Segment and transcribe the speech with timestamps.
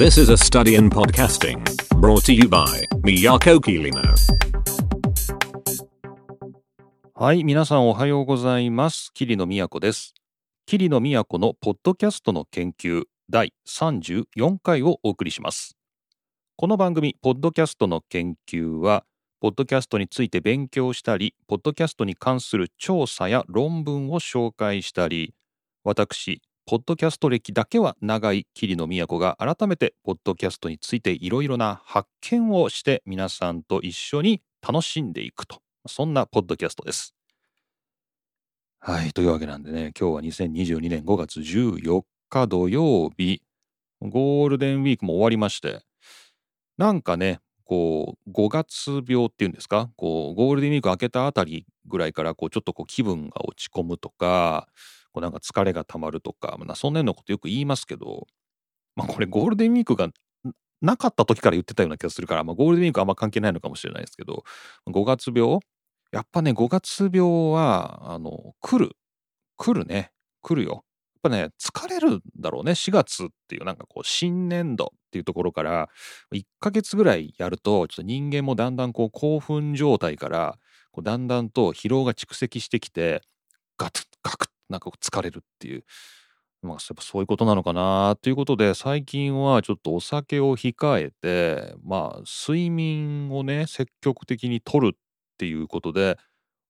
[0.00, 1.62] This is a study in podcasting
[2.00, 4.00] brought to you by Miyako Kirino.
[7.12, 9.10] はい、皆さんおはようございます。
[9.12, 10.14] 桐野都です。
[10.64, 15.76] 桐野都のポッドキャストの研究第34回をお送りします。
[16.56, 19.04] この番組、ポッドキャストの研究は、
[19.38, 25.34] ポッドキャストについて勉強したり、ポッドキャストに関する調査や論文を紹介したり、
[25.84, 26.40] 私、
[26.70, 35.62] ポッドキャスト歴だけは長い桐野都が改めてポッドキャストについていろいろな発見をして皆さんと一緒に楽しんでいくと。
[35.88, 37.12] そんなポッドキャストです。
[38.78, 39.12] はい。
[39.12, 43.42] というわけなんでね、今日は2022年5月14日土曜日、
[44.00, 45.80] ゴールデンウィークも終わりまして、
[46.78, 54.68] なんかね、こう、5月病っていうんですか、こう、ゴールデンウィーク明けたあたりぐらいから、こう、ちょっとこう、気分が落ち込むとか、
[55.12, 58.26] こうなんか疲れがたまるとか、まあ、そんなようなことよく言いますけど、
[58.96, 60.08] まあ、これゴールデンウィークが
[60.80, 64.44] なかった時から言ってたような気がするから、まあ、ゴールデンウィークはあんま関係ないのかもしれないですけど、
[64.86, 65.60] 5月病？
[66.12, 68.96] やっぱね、5月病は、あの、来る。
[69.56, 70.10] 来るね。
[70.42, 70.72] 来るよ。
[70.72, 70.82] やっ
[71.22, 72.72] ぱね、疲れるんだろうね。
[72.72, 75.88] 4月っていうなんかこう、新年度っていうところから、
[76.34, 80.58] 1ヶ月ぐらいやると、ちょっと人間もだんだんこう、興奮状態から、
[80.90, 83.22] こうだんだんと疲労が蓄積してきて、
[83.78, 85.84] ガツッ、ガクッ、なんか疲れるっていう。
[86.62, 94.98] まあ、やっぱそういうことなのかなということで、最近はちょっとお酒を控えて、まあ、睡眠をね、積極的に取るっ
[95.38, 96.18] ていうことで、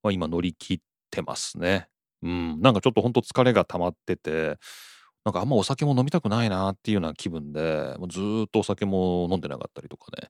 [0.02, 0.78] まあ、今乗り切っ
[1.10, 1.88] てますね。
[2.22, 4.58] うん、なんかちょっとほんと疲れが溜まってて、
[5.24, 10.28] なんかあんまお酒も飲みたくないなっていうような気分で、ずっとお酒も飲んでなかったりとかね。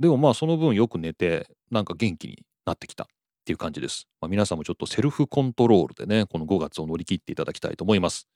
[0.00, 3.06] でもまあその分よく寝て、なんか元気になってきた
[3.44, 4.08] っていう感じです。
[4.22, 8.26] まあ、皆さんもちょっとセルフコントロールでね、この5月を乗り切っていただきたいと思います。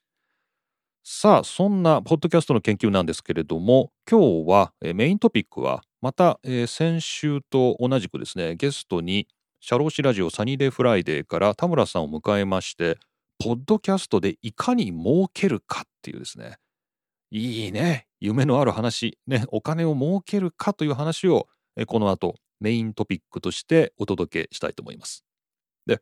[1.03, 9.27] さあ、そんなポッドキャストの研究なんですけれども、今日はメイントピックは、また、先週と同じくですね、ゲストに、
[9.59, 12.97] シャローシラジオサニーデイフライデーから田村さんを迎えまして、
[13.39, 16.57] ポッドキャストでいかに儲けるかっていうですね、
[17.31, 21.47] いいね、夢のある話、ね、お金を儲けるかという話を、
[21.87, 25.23] この後、メイントピックとしてお届けしたいと思います。
[25.85, 26.01] で、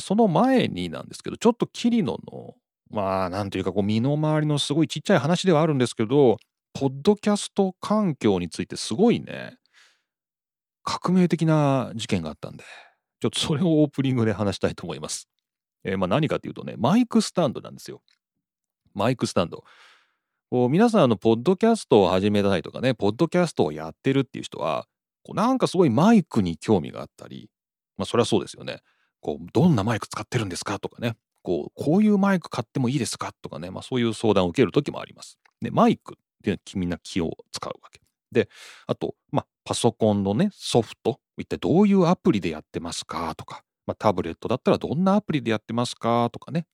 [0.00, 2.54] その前になんですけど、ちょっとキリノの、
[2.90, 6.38] まあ、なんていうか、こう、身の回りのすごいちっちゃい話ではあるんですけど、
[6.74, 9.56] ポッドキャスト環境についてすごいね、
[10.84, 12.64] 革命的な事件があったんで、
[13.20, 15.28] ちょっとそれをオープニングで話したいと思います。
[15.84, 18.02] えーまあ何かっていうとね、マイクスタンドなんですよ。
[18.94, 19.64] マイクスタンド。
[20.50, 24.86] こう皆さん、あの、ポッドキャストを始めたいとかね、ポッドキャストをやってるっていう人は、
[25.28, 27.50] こうなんかすごいマイクに興味があったり、
[27.98, 28.80] まあそれはそうですよね。
[29.20, 35.38] こう、どんなマイク使ってるんですかとかね、こう、こういうマイク買ってもいいですかとかね、まあそういう相談を受ける時もあります。
[35.60, 38.00] で、マイクっていうのはみんな気を使うわけ。
[38.32, 38.48] で、
[38.86, 46.66] あと、まあ、パソコンのね、ソフト、一体どういうアプリでやってますかとか、まあ、タブレットだったらどんなアプリでやってますかとかね。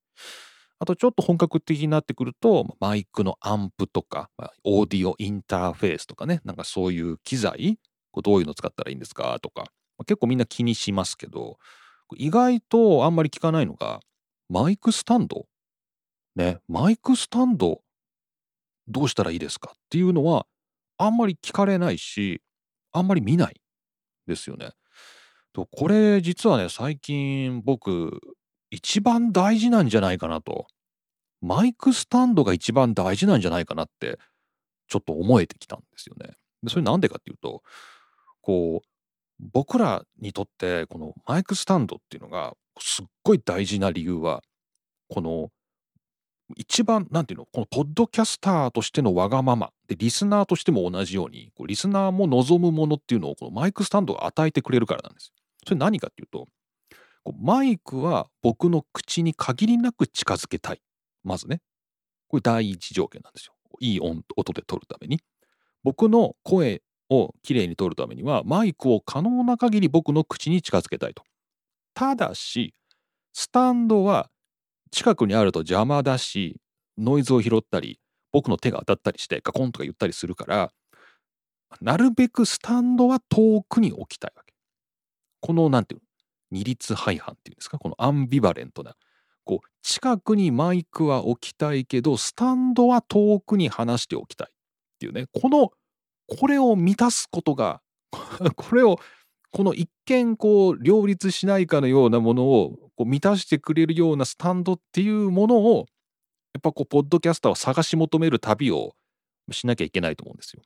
[0.79, 7.79] あと、ちょっと本格的になってくると、マイクのアンプとか、まオーディオインターフェースとかね、なんかそういう機材、
[8.15, 9.37] こうどういうの使ったらいいんですか？
[9.43, 9.65] とか、
[10.07, 11.59] 結構みんな気にしますけど、
[12.17, 13.99] 意外とあんまり聞かないのが、
[14.49, 15.47] マイクスタンド。
[16.37, 17.81] ね、マイクスタンド、
[18.87, 19.73] どうしたらいいですか？
[19.75, 20.47] っていうのは、
[20.97, 22.41] あんまり聞かれないし、
[22.93, 23.61] あんまり見ない
[24.29, 24.71] ですよね。
[25.53, 28.21] とこれ実はね、最近僕、
[28.71, 30.69] 一番大事なんじゃないかなと。
[31.41, 34.21] マイクスタンドが一番大事なんじゃないかなって、
[34.87, 36.35] ちょっと思えてきたんですよね。
[36.63, 37.63] でそれなんでかっていうと、
[38.45, 38.87] こう、
[39.41, 44.43] 僕らにとって、このマイクスタンドっていうのが、すっごい大事な理由は、
[45.09, 45.51] この、
[46.57, 55.33] 一番、なんていうの、このポッドキャスターとしてのわがまま、で、リスナーとしても同じように、こうリスナーも望むものっていうのを、このマイクスタンドが与えてくれるからなんです。
[55.67, 56.47] それ何かっていうと、
[57.25, 60.83] こうマイクは僕の口に限りなく近づけたい。
[61.23, 61.63] まずね。
[62.29, 63.55] これ第一条件なんですよ。
[63.81, 65.21] いい音音で撮るために。
[65.83, 71.23] 僕の声をきれいに撮るためには、マイクを可能な限り僕の口に近づけたいと。
[71.95, 72.75] ただし、
[73.33, 74.31] スタンドは
[74.91, 76.61] 近くにあると邪魔だし、
[76.97, 78.01] ノイズを拾ったり、
[78.33, 80.73] 僕の手が当たったりしてガコンとか言ったりするから、
[81.81, 84.55] なるべくスタンドは遠くに置きたいわけ。
[85.41, 86.07] この、なんていうの？
[86.53, 87.79] 二律背反っていうんですか？
[87.79, 88.95] このアンビバレントな。
[89.45, 94.55] こう、近くにマイクは置きたいけど、スタンドは遠くに離しておきたいっ
[95.01, 95.27] ていうね。
[95.33, 95.73] この、
[96.27, 97.81] これを満たすことが、
[98.57, 98.99] これを、
[99.51, 105.87] この一見こう両立しないかのようなものをこう満たしてくれるようなスタンドっていうものを
[106.55, 108.97] やっぱこうポッドキャスターを探し求める旅を
[109.53, 110.63] しなきゃいけないと思うんですよ。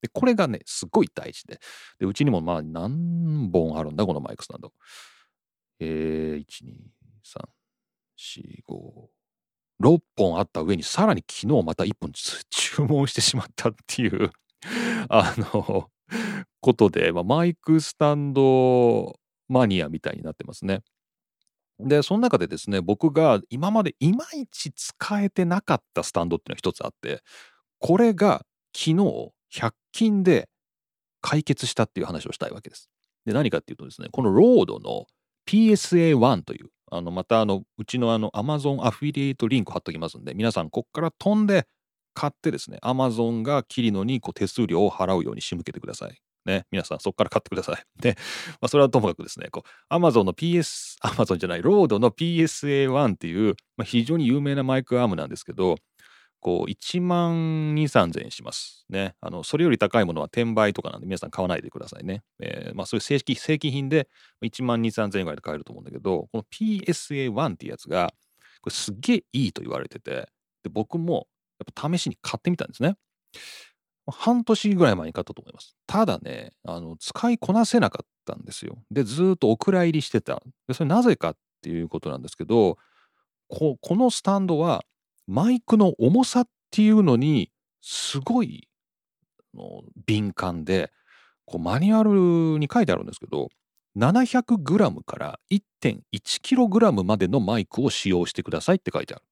[0.00, 1.60] で、これがね、すごい大事で。
[2.00, 4.72] で、うちにもまあ何本あるんだ、このマイクスタンド。
[5.78, 6.74] えー、1、2、
[7.24, 7.48] 3、
[8.18, 9.06] 4、5、
[9.82, 14.30] 6本あった上にさらに昨日また1本注文してしまったっていう
[15.08, 15.90] あの、
[16.60, 19.18] ことで、まあ、マイクスタンド
[19.48, 20.82] マニアみたいになってますね。
[21.78, 27.22] で、その中でですね、僕が今までいまいち使えてなかったスタンドっていうのが一つあって、
[27.78, 28.44] これが
[28.74, 30.48] 昨日100均で
[31.20, 32.88] 解決したっていう話をしたいわけです。
[33.26, 35.06] で、何かっていうとですね、このロードの
[35.48, 41.66] PSA1 という、あの、またあの、うちのあの Amazon アフィリエイトリンク貼っときますんで、皆さんこっから飛んで
[42.14, 46.20] 買ってですね、Amazon がキリノにこう手数料を払うように仕向けてください。
[46.44, 47.84] ね、皆さんそこから買ってください。
[48.00, 48.16] で、
[48.60, 55.76] まあ、それはともかくですね、こう、Amazon の PS、 Amazon じゃない、ロードの PSA1 っていう、まあ、非常に有名なマイクアームなんですけど、
[56.40, 58.84] こう、1万2、3000円します。
[58.88, 59.14] ね。
[59.20, 62.24] あの、それより高いものは転売とかなんで、皆さん買わないでくださいね。
[62.40, 64.08] えー、まあ、そういう正規、正規品で
[64.42, 68.12] 1万2、3000円ぐらいで買えると思うんだけど、この PSA1 っていうやつが、
[68.60, 70.28] これすっげえいいと言われてて、
[70.64, 71.28] で、僕も、
[71.66, 72.96] やっぱ試しに買ってみたんですね。
[74.10, 75.76] 半年ぐらい前に買ったと思います。
[75.86, 78.76] ただね、あの、使いこなせなかったんですよ。
[78.90, 80.42] で、ずっとお蔵入りしてた。
[80.66, 82.78] で、それなぜかっていうことなんですけど、
[83.48, 84.82] ここのスタンドは
[85.26, 87.50] マイクの重さっていうのに
[87.80, 88.68] すごい
[89.54, 90.90] の敏感で、
[91.44, 93.48] こうマニュアルに書いてあるんですけど、
[93.96, 99.24] 700g から 1.1kg までのマイクを使用してくださいって書いてある。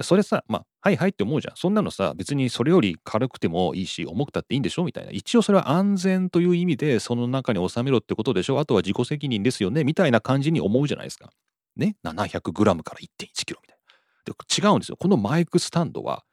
[0.00, 1.54] それさ、まあ、はいはいって思うじゃん。
[1.56, 4.84] そんなのさ、別にそれより軽くてもいいし、重くたっていいんでしょ？
[4.84, 5.10] みたいな。
[5.10, 8.58] 一応それは安全という意味で、その中に収めろってことでしょ？
[8.58, 9.84] あとは自己責任ですよね？
[9.84, 11.30] みたいな感じに思うじゃないですか。
[11.76, 13.78] ね？700g から 1.1kg みたい
[14.26, 14.32] な。
[14.32, 14.96] で違うんですよ。
[14.96, 16.24] このマイクスタンドは、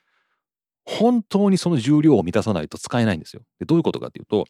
[0.85, 3.43] 本当にその重量を満たさないと使えないんですよ。
[3.59, 4.45] でどういうことかっていうと、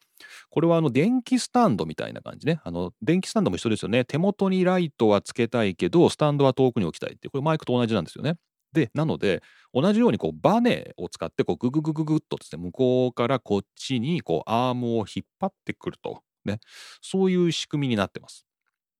[0.49, 2.61] これはあの電気スタンドみたいな感じね。
[2.63, 4.05] あの電気スタンドも一緒ですよね。
[4.05, 8.35] 手元にライトはつけたいけど、スタンドは遠くに置きたいって、これマイクと同じなんですよね。
[8.73, 9.41] で、なので、
[9.73, 16.21] 同じようにこうバネを使ってこうグググググッとですね、向こうからこっちにこうアームを引っ張ってくると。
[16.45, 16.59] ね。
[17.01, 18.45] そういう仕組みになってます。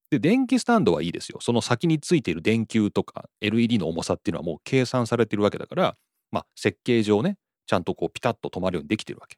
[0.09, 1.39] で、電気スタンドはいいですよ。
[1.41, 5.97] その先についている電球とか LED の重さっていうのはもう計算されてるわけだから、
[6.31, 7.37] まあ設計上ね、
[7.67, 9.37] ちゃんとこうピタッと止まるようにできてるわけ。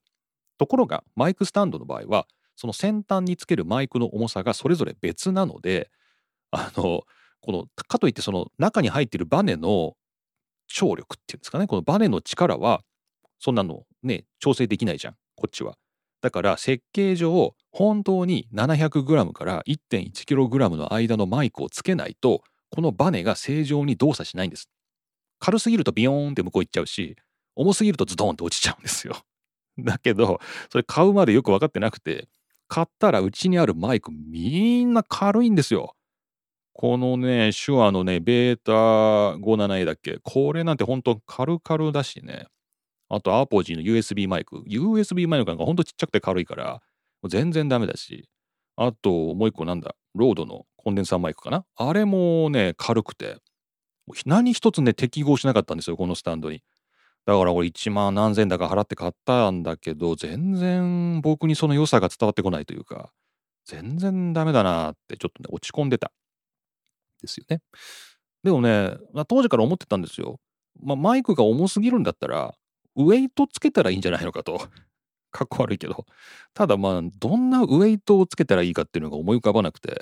[0.58, 5.90] ところが、マイクスタンドの場合は、その先端につけるマイクの重さがそれぞれ別なので、
[6.52, 7.02] あの、
[7.42, 9.96] この、かといってその中に入っているバネの
[10.74, 12.82] 張力っていうんですかね、このバネの力は、
[13.40, 15.78] そんなのね、調整できないじゃん、こっちは。
[16.22, 24.70] だから設計上、本当に 700g から 1.1kg の間のマイクをつけないと、このバネが正常に動作しないんです。
[25.40, 27.16] 軽すぎるとビヨーンって向こう行っちゃうし、
[27.56, 29.18] 重すぎるとズドンって落ちちゃうんですよ。
[29.80, 30.40] だけど、
[30.72, 32.30] それ買うまでよく分かってなくて、
[32.68, 35.96] 買ったらうちにあるマイクみんな軽いんですよ。
[36.74, 38.72] このね、手話のね、ベータ
[39.40, 40.20] 57A だっけ？
[40.24, 42.48] これなんてほんと軽々だしね。
[43.10, 44.64] あと、アポジーの USB マイク。
[44.68, 46.82] USB マイクなんかほんとちっちゃくて軽いから、
[47.28, 48.30] 全然ダメだし。
[48.78, 51.66] あと、もう一個なんだ、ロードのコンデンサーマイクかな？
[51.76, 53.38] あれもね、軽くて。
[54.26, 56.64] 何一つね、適合しなかったんですよ、このスタンドに。
[57.26, 63.12] だから俺1万何千だか払って買ったんだけど、全然僕にその良さが伝わってこないというか、
[63.66, 66.12] 全然ダメだなーってちょっとね、落ち込んでた。
[67.22, 67.62] ですよね。
[68.44, 70.40] でもね、ま、当時から思ってたんですよ。
[70.82, 72.54] まあ、マイクが重すぎるんだったら、
[72.96, 74.60] ウェイトつけたらいいんじゃないのかと。
[75.32, 76.06] かっこ悪いけど。
[76.54, 80.02] ただまあ、どんなウェイトをつけたらいいかっていうのが思い浮かばなくて、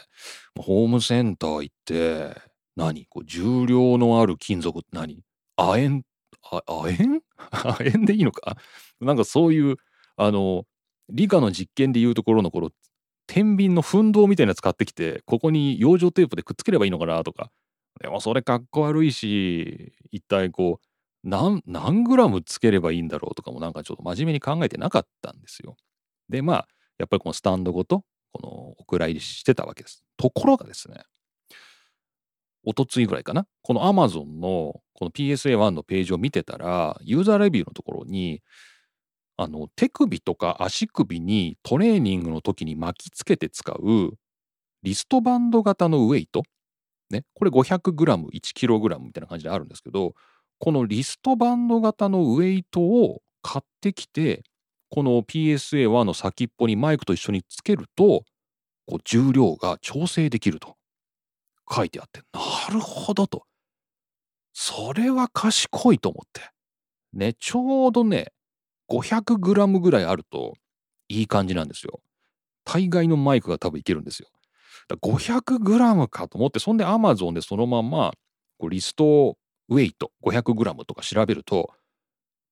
[0.59, 2.35] ホームセンター行って、
[2.77, 3.05] 何？
[3.07, 5.23] こう重量のある金属って何？
[5.57, 6.03] 亜鉛、
[6.51, 7.21] 亜鉛？
[7.51, 8.57] 亜鉛でいいのか？
[9.01, 9.77] なんかそういう、
[10.17, 10.65] あの、
[11.09, 12.71] 理科の実験でいうところの頃、
[13.29, 17.51] 天秤の奮闘みたいなやつ買ってきて、ここに養生テープでくっつければいいのかなとか。
[18.01, 20.85] でもそれかっこ悪いし、一体こう、
[21.23, 25.75] 何、何グラムつければいいんだろうとかもなんかちょっと真面目に考えてなかったんですよ。
[26.27, 26.67] で、まあ、
[26.97, 30.03] やっぱりこのスタンドごと、このお蔵入りしてたわけです。
[30.17, 31.03] ところがですね、
[32.63, 38.41] おとついぐらいかな、この Amazon のこの PSA1 のページを見てたら、ユーザーレビューのところに、
[39.41, 44.11] あの手首とか足首にトレーニングの時に巻きつけて使う
[44.83, 46.43] リストバンド型のウェイト、
[47.09, 50.13] ね、これ 500g、1kg みたいな感じであるんですけど、
[50.57, 54.43] このリストバンド型のウェイトを買ってきて、
[54.89, 58.23] この PSA1 の先っぽにマイクと一緒につけると、
[58.85, 60.75] こう重量が調整できると
[61.71, 63.43] 書いてあって、なるほどと。
[64.53, 66.41] それは賢いと思って。
[67.13, 68.33] ね、ちょうどね、
[68.89, 70.53] 500g ぐらいあると
[71.07, 71.99] いい感じなんですよ。
[72.65, 74.29] 大概のマイクが多分いけるんですよ。
[74.89, 78.13] 500g かと思ってそんで Amazon でそのまま
[78.57, 79.37] こうリスト
[79.69, 81.71] ウェイト 500g とか調べると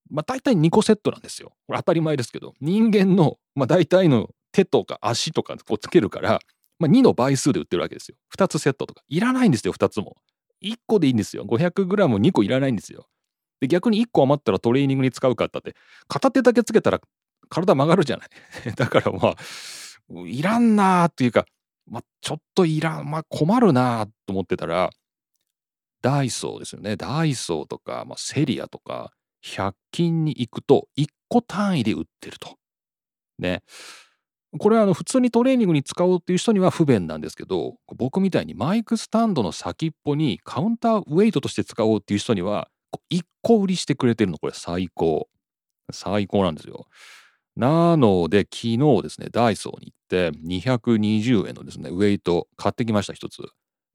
[0.09, 1.53] まあ大体2個セットなんですよ。
[1.67, 6.39] これ当たり前ですけど人間のまあ大体の手とか足とかこうつけるから、
[6.79, 8.17] まあ、2の倍数で売ってるわけですよ。
[8.35, 10.15] 2つセットとかいらないんですよ2つも。
[10.63, 11.45] 1個でいいんですよ。
[11.45, 13.07] 500g2 個いらないんですよ。
[13.59, 15.75] で逆に1個余ったらトレーニングに使うかったって
[16.07, 16.99] 片手だけつけたら
[17.49, 18.27] 体曲がるじゃない。
[18.75, 19.35] だからまあ
[20.25, 21.45] いらんなーっていうか、
[21.85, 24.89] まあ、ちょっといらん、まあ、困るなーと思ってたら
[26.01, 26.95] ダイソーですよね。
[26.95, 29.11] ダイソーとか、まあ、セリアとか
[29.43, 32.57] 100均に行くと1個単位で売ってると。
[33.39, 33.63] ね。
[34.57, 42.69] これはあの普通にトレーニングに使おうっていう人には不便なんですけど僕みたいにマイクスタンドの先っぽにカウンターウェイトとして使おうっていう人には
[43.11, 44.37] 1個売りしてくれてるの。
[44.37, 45.27] これ最高。
[45.91, 46.87] 最高なんですよ。
[47.55, 53.41] なので昨日ですねダイソーに行って220円のですねウェイト買ってきました一つ。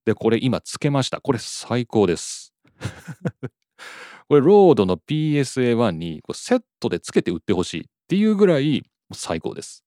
[0.04, 1.20] でこれ今つけました。
[1.20, 2.52] これ最高です。
[4.28, 9.84] これロードの PSA1 にセットでつけて売ってほしいっていうぐらい最高です。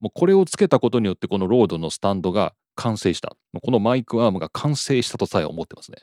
[0.00, 3.36] もうこれをつけたことによってこのロードのスタンドが完成した。
[3.62, 5.98] このマイクアームが完成したとさえ思ってますね。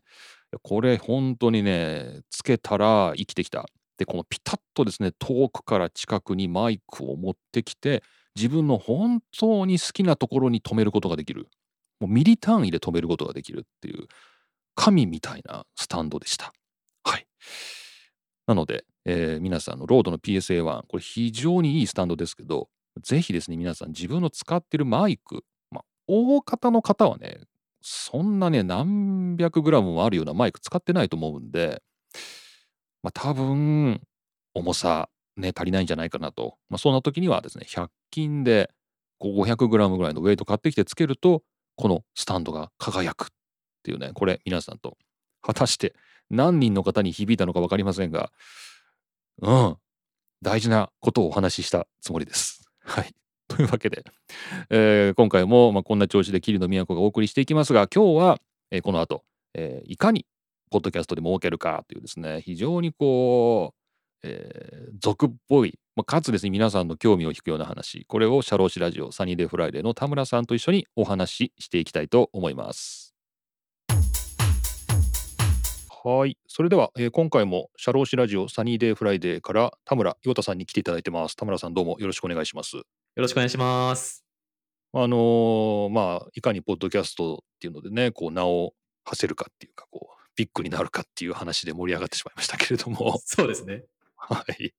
[0.62, 3.65] これ本当にね、つけたら生きてきた。
[3.98, 8.03] で、このピタッとですね、遠くから近くにマイクを持ってきて、
[8.36, 11.48] 自分の本当に好きなところに止めることができる。
[12.00, 14.07] もうミリ単位で止めることができるっていう、
[14.75, 16.53] 神みたいなスタンドでした。
[17.03, 17.27] はい。
[18.48, 22.69] なので、えー、皆さんのロードの PSA1、これ非常にいいスタンドですけど、
[23.01, 27.41] ぜひですね、皆さん自分の使ってるマイク、まあ、大方の方はね、
[27.84, 31.84] そんなね、何百グラムもあるようなマイク使ってないと思うんで、
[33.04, 34.02] まあ、多分、
[34.54, 36.58] 重さね、足りないんじゃないかなと。
[36.70, 38.72] まあ、そんな時にはですね、100均で
[39.22, 41.44] 500グラムぐらいのウェイト買ってきてつけると、
[41.75, 43.28] このスタンドが輝くっ
[43.84, 44.98] ていうね、これ皆さんと、
[45.42, 45.94] 果たして
[46.30, 48.32] 何人の方に響いたのか分かりませんが、
[49.42, 49.78] うん、
[50.42, 52.63] 大事なことをお話ししたつもりです。
[52.84, 53.13] はい。
[53.55, 54.03] というわけで、
[54.69, 58.39] えー、今回も、まあ、こんな調子で桐野都がお送りしていきますが、今日は、
[58.72, 60.25] えー、この後、えー、いかに
[60.72, 63.83] ポッドキャストで儲けるかというですね、非常にこう、
[64.24, 73.13] えー、俗っぽい、まあ、かつですね、皆さんの興味を引くような話、これを社労士ラジオサニーデイフライデーの田村さんと一緒にお話ししていきたいと思います。
[76.05, 76.38] はい。
[76.48, 81.36] それでは、えー、今回も社労士ラジオサニーデイフライデーから田村陽太さんに来ていただいてます。
[81.38, 82.81] 田村さんどうもよろしくお願いします。
[83.15, 84.25] よろしくお願いします。
[84.91, 88.74] あのー、まあ、いかにポッドキャストっていうのでね、こう名を
[89.05, 93.20] 馳せるかっていうか、こう、ビッグになるかっていう話で盛り上がってしまいましたけれども。
[93.24, 93.84] そうですね。
[94.15, 94.74] はい。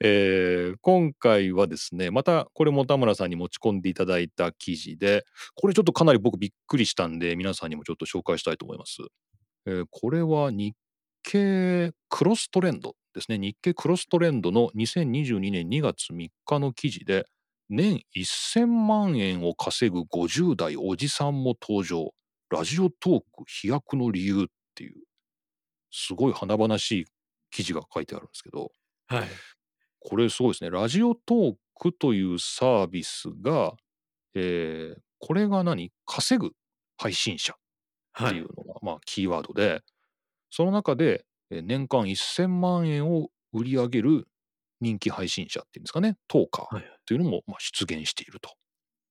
[0.00, 8.96] えー、今回はですね、またこれも田村さんに持ち込んでいただいた記事で、これちょっとかなり僕びっくりしたんで、皆さんにもちょっと紹介したいと思います。
[9.66, 10.74] えー、これは日
[11.22, 13.38] 経クロストレンドですね。
[13.38, 17.26] 日経クロストレンドの2022年2月3日の記事で、
[17.74, 22.12] 年1000万円を稼ぐ50代おじさんも登場。
[22.50, 24.94] ラジオトーク飛躍の理由っていう、
[25.90, 27.04] すごい華々しい
[27.50, 28.70] 記事が書いてあるんですけど、
[29.06, 29.28] はい。
[30.00, 30.70] これすごいですね。
[30.70, 33.72] ラジオトークというサービスが、
[34.34, 35.90] えー、これが何？
[36.04, 36.52] 稼ぐ
[36.98, 39.80] 配信者っていうのが、まあ、キーワードで、
[40.50, 44.28] その中で年間1000万円を売り上げる
[44.82, 48.50] 人気配信者っていうんですかね、トーカーというのもまあ出現していると。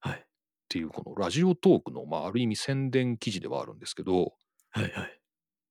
[0.02, 0.20] はい。
[0.20, 0.24] っ
[0.70, 4.34] ていうこのラジオトークの、まあ、ある意味宣伝記事ではあるんですけど、
[4.72, 5.22] はいはい。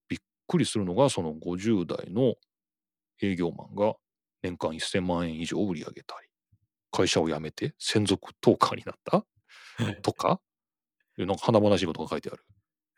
[0.08, 2.34] びっくりするのがその50代の
[3.22, 3.94] 営業マンが
[4.42, 6.28] 年間1000万円以上売り上げたり
[6.90, 9.24] 会社を辞めて専属トーカーになった、
[9.84, 10.40] はい、とか
[11.26, 12.44] なんか華々しいことが書いてある。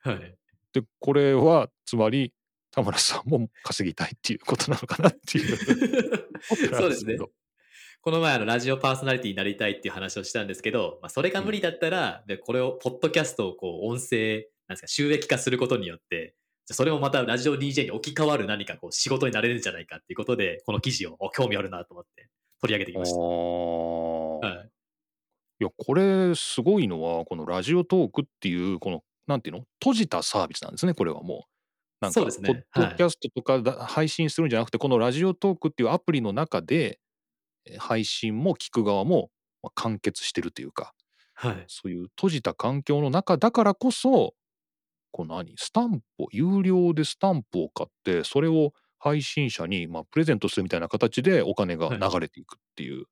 [0.00, 0.36] はい。
[0.72, 2.32] で、これは、つまり、
[2.72, 5.56] 田村さんも稼ぎたいっていうことなのかなっていう
[6.74, 7.18] そうですね。
[8.00, 16.34] この前あのラジオパーソナリティになりたいっていう話をしたんですけど、まあ、それが無理だったら、でこれをポッドキャストをこう音声なんですか収益化することによって
[16.66, 22.28] それもまたラジオ DJ に置き換わる何かこう仕事になれるんじゃないかっていうことでこの記事を興味あるなと思って
[22.60, 23.18] 取り上げてきました。
[23.18, 24.70] はい、
[25.60, 29.64] いやこれすごいのはこのラジオトークっていうこのなんていうの？
[29.80, 31.51] 閉じたサービスなんですね、これはもう。
[32.02, 37.00] なんか、ポッドキャストとか配信するんじゃなくて、このラジオトークっていうアプリの中で、
[37.78, 39.30] 配信も聞く側も
[39.74, 40.94] 完結してるというか、
[41.34, 44.34] はい、そういう閉じた環境の中だからこそ、
[45.12, 53.06] こう何スタンプを、有料でスタンプを買って、それを配信者に、まあ、プレゼントするみたいな形でお金が流れていくっていう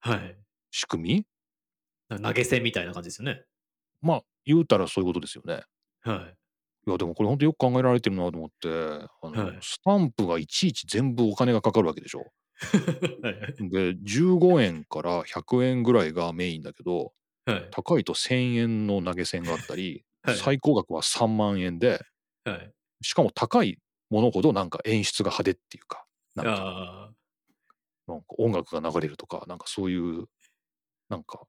[0.00, 0.36] はい。
[0.70, 1.26] 仕組み、
[2.08, 3.44] な投げ銭みたいな感じですよね。
[4.00, 5.62] まあ言うたらそういうことですよね。
[6.02, 6.41] はい。
[6.86, 8.68] いやでもこれ本当よく考えられてるなと思って
[9.22, 12.32] あの、はいスタンプがいちいち全部お金がかかるわけでしょ。
[13.70, 17.12] で15円から100円ぐらいがメインだけど
[17.46, 17.72] はい。
[17.72, 22.00] 高いと1,000円の投げ銭があったり、 はい最高額は3万円で
[22.44, 22.72] はい。
[23.02, 23.78] しかも高い
[24.10, 26.68] ものほどなんか演出が派手っていうかなんか
[27.08, 27.14] あ
[28.06, 30.26] なんか音楽が流れるとかなんかそういう
[31.10, 31.46] なんか。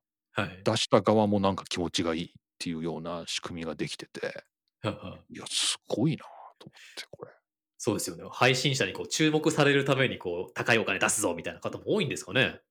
[0.65, 4.43] 出した側もなんか気持ちがいいっていうような仕組みができてて
[5.29, 6.23] いやすごいな
[6.59, 7.31] と思ってこれ。
[7.77, 8.23] そうですよね。
[8.31, 12.61] 配信者にこう注目されるためにこう高いお金出すぞみたいな方も多いんですかね。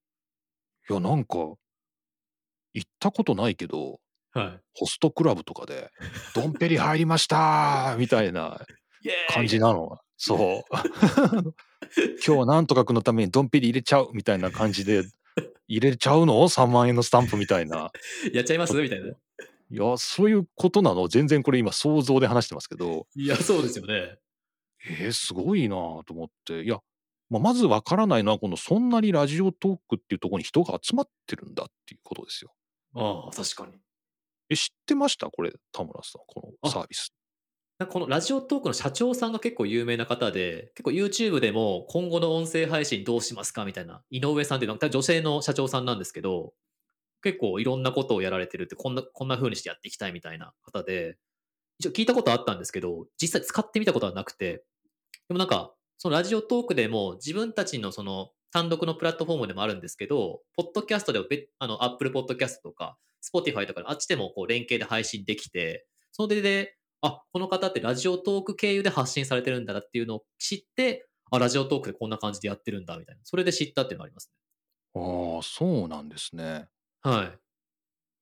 [0.89, 1.59] いやなんか行
[2.87, 4.01] ったことないけど
[4.33, 4.59] は。
[4.75, 5.91] ホストクラブとかで
[6.35, 8.65] 「ドンペリ入りました!」みたいな
[9.29, 9.99] 感じなの。
[10.17, 10.63] そう。
[11.97, 15.03] 今日はなんとかくんのためにドンペリ入れちゃうみたいな感じで
[15.67, 17.91] 入れちゃうの ?3 万円のスタンプみたいな。
[18.33, 18.75] やっちゃいます？
[18.81, 19.15] みたいな。
[19.73, 21.09] いやそういうことなの？
[21.09, 24.19] 全然これ今想像で話してますけど いや、そうですよね。
[24.89, 26.79] えー、すごいなと思っていや、
[27.31, 32.53] まあ、まずわからないのはこのそんなにラジオトークっていうところに人が集まってるんだっていうことですよ。
[32.95, 33.73] ああ、確かに。
[34.51, 35.31] え知ってました？
[35.31, 37.15] これ田村さんこのサービス。
[37.89, 46.53] このラジオトークの社長さんが結構有名な方で、結構 YouTube でも今後の音声配信どうしますかみたいな、井上さんって女性の社長さんなんですけど、
[47.23, 51.19] 結構いろんなことをやられてるって、こんな、こんな風にしてやっていきたいみたいな方で、
[51.79, 54.65] 一応聞いたことあったんですけど、実際使ってみたことはなくて、
[55.29, 61.27] でもなんか、そのラジオトークでも自分たちのその単独のプラットフォームでもあるんですけど、ポッドキャストでも、
[61.59, 73.23] あの、Apple Podcast とか、Spotify とかあっちでもこう連携で配信できて、それで、あ、この方ってラジオトーク経由で発信されてるんだなっていうのを知って、あ、ラジオトークでこんな感じでやってるんだみたいな。
[73.25, 74.35] それで知ったっていうのがありますね
[74.95, 76.69] ああそうなんですね。
[77.05, 77.11] ね。
[77.11, 77.39] はい。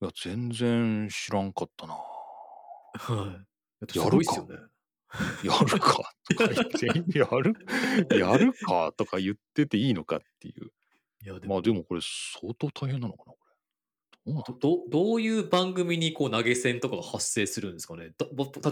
[0.01, 1.93] いや全然知らんかったな。
[1.93, 3.43] は
[3.93, 3.97] い。
[3.97, 4.55] やるかすごいっすよね。
[5.43, 6.13] やるか？
[6.29, 7.55] とか言って、 やる？
[8.17, 8.93] やるか？
[8.97, 10.71] とか言ってていいのかっていう。
[11.23, 13.33] いや、でも、まあでもこれ相当大変なのかな。
[14.25, 18.11] どどういう番組にこう投げ銭とかが発生するんですかね？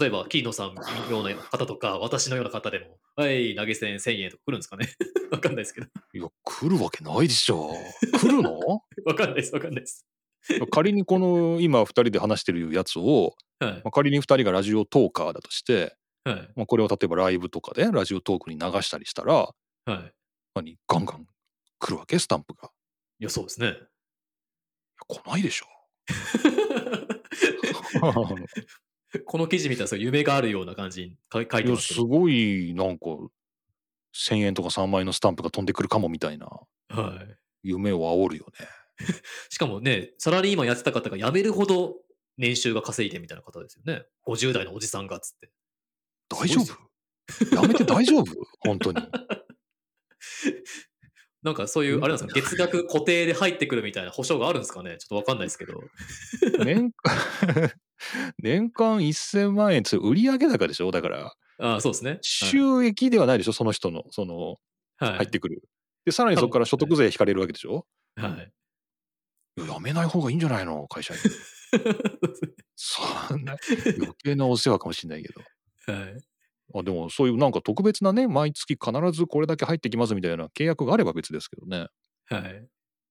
[0.00, 4.88] 例えば、桐野さんのような方とか、私のような方でも、はい、投げ銭1000円とか来るんですかね？
[5.32, 5.88] わかんないですけど。
[6.14, 7.72] いや、来るわけないでしょ。
[8.20, 8.58] 来るの？
[9.04, 10.06] わかんないです、わかんないです。
[10.70, 13.80] 仮にこの今2人で話してるやつを、はいま。
[13.86, 16.52] あ、仮に2人がラジオトーカーだとして、はい。
[16.54, 19.52] まあ、これを例えばライブとかでラジオトークに流したりしたら、は
[19.86, 20.12] い。
[20.54, 20.78] 何？
[20.86, 21.26] ガンガン
[21.80, 22.18] 来るわけ？
[22.20, 22.70] スタンプが。
[23.18, 23.74] いや、そうですね。
[25.10, 25.66] 来ないでしょ。
[29.26, 32.06] この記事見たら夢があるような感じに書いてますけど。
[32.06, 33.06] ごいなんか
[34.14, 36.48] 1,000円とか3万円のスタンプが飛んでくるかもみたいな
[36.88, 37.36] はい。
[37.62, 38.66] 夢を煽るよね。
[39.48, 41.96] しかもね、サラリーマンやってた方が辞めるほど
[42.36, 44.04] 年収が稼いでみたいな方ですよね。
[44.26, 45.50] 50代のおじさんがっつって。
[46.28, 48.24] 大丈す夫やめて大丈夫？
[48.60, 49.02] 本当に。
[51.42, 54.96] なんかそういう、うんあれなんですか、月額固定で入ってくるみたいな保証があるんですかね？
[54.98, 55.80] ちょっとわかんないですけど。
[56.64, 57.72] 年間
[58.42, 60.90] 年間1000万円って売上高でしょ？
[60.90, 62.18] だからああ、そうですね。
[62.22, 63.52] 収益ではないでしょ？
[63.52, 64.56] その人のその
[64.98, 65.16] はい。
[65.18, 65.62] 入ってくる。
[66.04, 67.86] でさらにそこから所得税引かれるわけでしょ？
[68.16, 68.52] はい。
[69.58, 70.86] いややめない方がいいんじゃないの？
[70.88, 71.20] 会社に。
[72.76, 73.56] そんな
[73.98, 75.40] 余計なお世話かもしれないけど。
[75.92, 76.16] はい。
[76.74, 81.88] あでもそういうなんか特別なね毎月必ずこれだけ入ってきますみたいな契約があれば別ですけどね。
[82.26, 82.66] はい。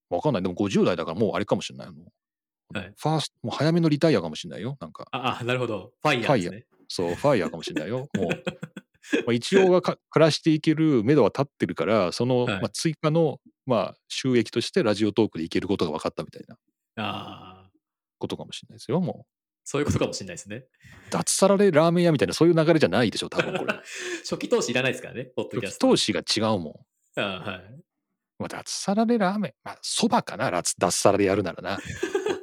[0.09, 0.43] わかんない。
[0.43, 1.87] でも50代だからもうあれかもしれない。
[1.87, 2.93] はい。
[2.97, 4.77] ファーストもう早めのリタイアかもしれないよ。
[4.79, 5.07] なんか。
[5.11, 5.91] あ、あなるほど。
[6.01, 6.65] ファイヤーですね。
[6.87, 8.07] そうファイヤーかもしれないよ。
[8.17, 8.27] もう、
[9.25, 16.55] まあ、一応がか暮らしていける目処は立ってるからその、はいまあ、追加の、まあ、収益としてラジオトークでいけることが分かったみたいな。
[16.95, 17.69] ああ、
[18.17, 19.25] ことかもしれないですよも
[19.69, 20.55] そういうことかもしれないですね。
[20.55, 20.63] う
[21.11, 23.73] 脱サラでラーメン屋みたいなそういう流れじゃないでしょ多分これ
[24.27, 25.89] 初期投資いらないですからね、ポッドキャスト。
[25.89, 27.61] 投資が違うもんああはい。
[28.39, 31.77] まあ、脱サラでラーメン、まあ、そばかな、脱脱サラでやるならな。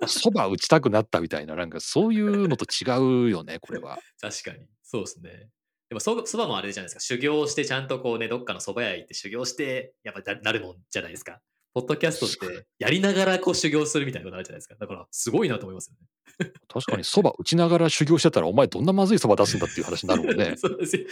[0.06, 3.98] そば打ちたくなったみたいな、なんかそういうのと違うよね、 これは。
[4.20, 4.64] 確かに。
[4.84, 5.48] そうですね。
[5.88, 7.00] でもそ、そばもあれじゃないですか。
[7.00, 11.40] 修行して、ちゃんとこうね、どっかの蕎麦屋行って修行して、やっぱななるもんじゃないですか。
[11.76, 14.76] ポッドキャストって、やりながらこう修行するみたいなことあるじゃないですか。
[14.80, 16.52] だから、すごいなと思いますよね。
[16.68, 20.54] 確かにそば打ちながら修行してたら、お前どんなまずいそば出すんだっていう話になるもんね。
[20.56, 21.04] そうですよ。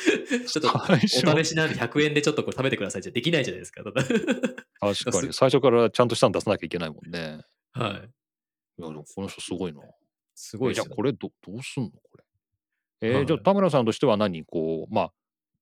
[0.47, 3.83] ちょっと、お試しなんで100円でちょっとこれ食べてくださいじゃできないじゃないですか。
[3.85, 7.45] 確かに、最初からちゃんとしたの出さなきゃいけないもんね。
[7.73, 7.91] はい。
[7.91, 9.83] いや、でもこの人すごいな。
[10.35, 12.25] すごいじゃあこれどどうすんのこれ？
[13.03, 15.13] えーはいじゃあ田村さんとしては何こう、まあ、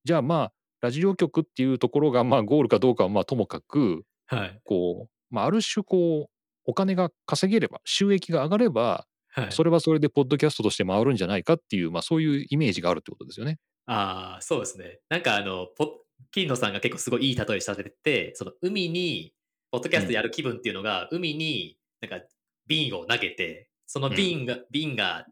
[0.05, 4.05] じゃあまあ、ラジオ局っていうところがまあゴールかどうかはまあともかく
[4.37, 4.61] はい。
[4.65, 6.31] こう、まあ、ある種こう
[6.65, 9.53] お金が稼げれば収益が上がればはい。
[9.53, 13.59] それはそれでポッドキャストとして回るんじゃないかっていう、まあ、そういうイメージがあるってことですよね。
[13.87, 15.01] ああ、そうですね。
[15.09, 19.33] なんかあの、ポ金野さんが結構すごいいい例えしたてて、その海に、
[19.71, 22.27] ポッドキャストやる気分っていうのが、海になんか
[22.67, 25.27] 瓶を投げて、その瓶が、瓶が、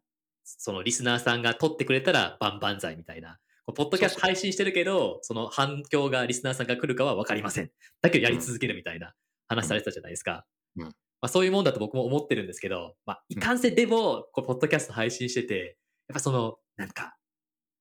[0.45, 3.39] そのリスナーさんが取ってくれたら万々歳みたいな。
[3.73, 7.71] ポッドキャスト配信してるけど、その反響がリスナーさんが来るかは分かりません。
[8.03, 9.15] だけどやり続けるみたいな
[9.49, 10.47] 話されてたじゃないですか。
[10.77, 15.77] うんうんまあ、そういうもんだと僕も思ってるんですけど、まあ、いかんせんでも、こうポッドキャスト配信してて、
[16.09, 17.15] やっぱその、なんか、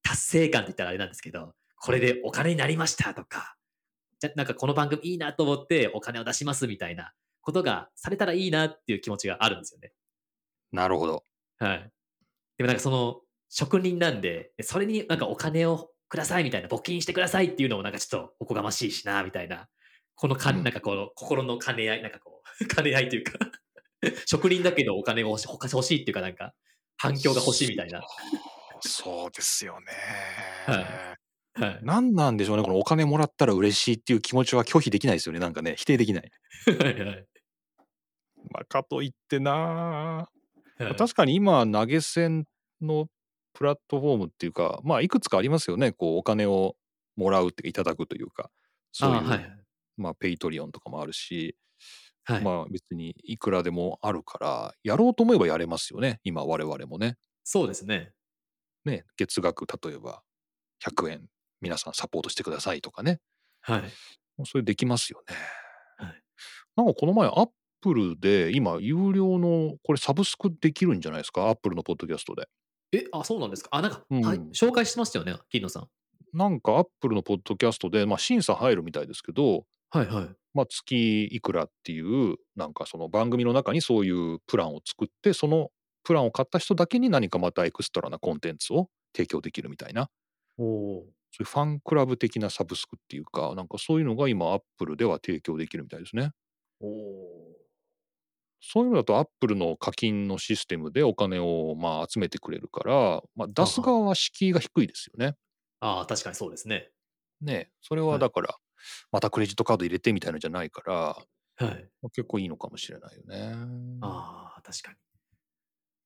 [0.04, 3.56] 達成感って言ったらあれなんですけど、これでお金になりましたとか、
[4.19, 9.93] じゃなんかこの番組いいなと思ってお金を出しますみたいなことがされたらいいなっていう気持ちがあるんですよね。
[10.73, 11.23] なるほど。
[11.60, 11.91] はい。
[12.58, 19.67] でもなんかその職人なんで、それになんかお金をくださいみたいな、募金してくださいっていうのもなんかちょっとおこがましいしな、みたいな。
[20.15, 23.33] このか、うんなんかこの心の兼ね合い、なんかこう、 兼ね合いというか、
[24.25, 26.53] 職人だけどお金が欲し欲しいっていうかなんか、
[26.97, 28.01] 反響が欲しいみたいな。
[28.81, 29.88] そうですよね。
[30.65, 31.19] はい
[31.59, 31.79] はい。
[31.83, 36.31] 何なんでしょうねこのお金もらったら嬉しいっていう気持ちは拒否できないですよねなんかね否定できない。
[36.65, 37.25] はいはい
[38.51, 40.29] まあ、かといってなは
[40.79, 42.45] い確かに今投げ銭
[42.81, 43.07] の
[43.53, 46.75] プラットフォームっていうかまあいくつかありますよねこうお金を
[47.15, 48.49] もらうっていうかいただくというか
[48.91, 49.59] そういうあはい
[49.97, 51.57] まあペイトリオンとかもあるし、
[52.23, 52.43] はい。
[52.43, 57.17] まあ別にいくらでもあるからやろうと思えばやれますよね今我々もね。
[57.43, 58.13] そうですね。
[58.85, 60.21] ね月額例えば
[60.83, 61.27] 100円
[61.59, 63.19] 皆さんサポートしてくださいとかね
[63.62, 63.83] はい。
[64.45, 65.35] それできますよね。
[65.97, 66.23] はい
[66.77, 67.49] なんかこの前アッ
[67.81, 71.49] プルで今有料のこれサブスクできるんじゃないですか？
[71.49, 72.47] アップルのポッドキャストで。
[72.91, 73.69] え、あ、そうなんですか。
[73.71, 75.88] あ、なんか、うんはい、紹介してましたよね、桐野さん。
[76.34, 80.36] なんかアップルのポッドキャストで、まあ、審査入るみたいですけど、はいはい。
[80.54, 85.69] まあ、月いくらっていうなんかその番組の中にそういうプランを作ってその
[86.04, 90.10] プランを買った人だけに何かまたエクストラなコンテンツを提供できるみたいな
[90.58, 96.32] おおそういうファンクラブ的なサブスクっていうかなんかそういうのが今アップルでは提供できるみたいですね。
[96.82, 97.38] おお
[98.62, 105.36] そういうのだとアップルの課金のシステムでお金をまあ集めてくれるから、まあ、出す側は敷居が低いですよね。
[105.80, 106.89] ああ、確かにそうですね。
[107.41, 108.56] ねそれははいだから、
[109.12, 110.95] またクレジットカード入れてみたいのじゃないから、
[111.67, 111.89] はい。
[112.02, 113.54] まあ結構いいのかもしれないよね。
[114.02, 114.98] ああ、確かに。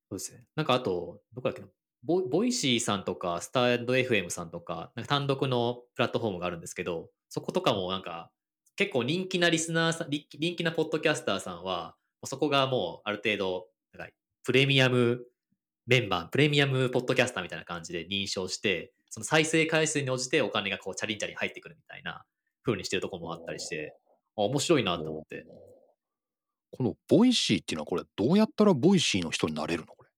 [0.10, 0.44] そうですね。
[0.56, 1.68] なんかあと、どこだっけな。
[2.04, 8.30] ボボイシーさんとか、スタンド FM さんとか、なんか単独のプラットフォームがあるんですけど、そことかもなんか、
[8.76, 11.96] 結構人気なリスナーさん、り人気なポッドキャスターさんは、
[12.28, 15.26] そこがもうある程度、なんかプレミアム
[15.86, 22.24] メンバー、プレミアムポッドキャスターみたいな感じで認証して、その再生回数に応じてお金がこうチャリンチャリン入ってくるみたいな
[22.64, 23.96] 風にしてるところもあったりして、
[24.38, 25.46] あ面白いなと思って。
[26.72, 29.94] このボイシーっていうのはこれどうやったらボイシーの人になれるの？
[29.94, 30.10] これ。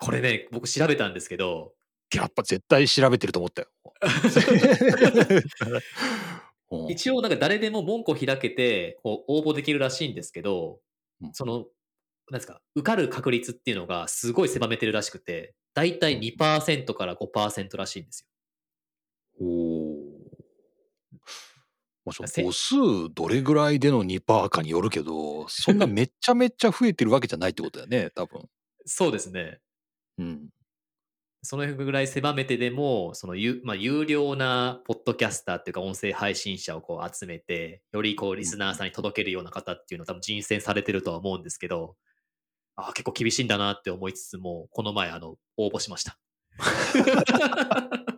[0.00, 1.74] これね、僕調べたんですけど、
[2.14, 3.68] やっぱ絶対調べてると思ったよ。
[6.70, 10.78] うん一応なんか誰でも門戸開けてこう応募できるらしいんですけど、うん
[11.32, 11.66] その、
[12.30, 18.26] なんですか、受かる確率っていうのがすごい狭めてるらしくて、だいたい2%から5%らしいんです
[19.40, 19.46] よ。
[19.46, 20.20] おー
[22.04, 28.48] まあ、母数どれぐらいでの2%かによるけどそんなめっちゃめっちゃ増えてるわけじゃないってことだよね多分。
[28.86, 29.60] そうですね。
[30.18, 30.48] うん、
[31.42, 41.96] そのぐらい狭めてでも、その有,、まあ、有料なポッドキャスターっていうか音声配信者をこう集めて、よりこうリスナーさんに届けるような方っていうのを多分人選されてるとは思うんですけど、
[42.76, 46.18] ああ、結構厳しいんだなって思いつつも、この前あの応募しました。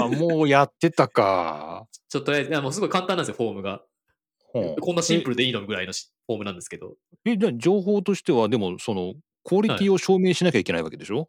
[0.00, 1.86] あもうやってたか。
[2.08, 3.82] ちょっととりあえず、もうすごい簡単なんですよ、フォームが。
[4.54, 6.96] うんこんなシンプルでいいのぐらいのしフォームなんですけど。
[7.26, 11.28] ええじゃあ情報としてはでもそのクオリティを証明しなきゃいけないわけでしょ、